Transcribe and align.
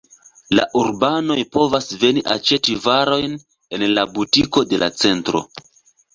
La 0.59 0.63
urbanoj 0.83 1.35
povas 1.57 1.89
veni 2.05 2.23
aĉeti 2.37 2.79
varojn 2.87 3.37
en 3.79 3.87
la 3.93 4.07
butiko 4.17 4.67
de 4.73 4.83
la 4.87 4.91
centro. 5.05 5.45